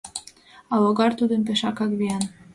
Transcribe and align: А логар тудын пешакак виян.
А 0.71 0.73
логар 0.83 1.11
тудын 1.19 1.41
пешакак 1.47 1.91
виян. 1.99 2.23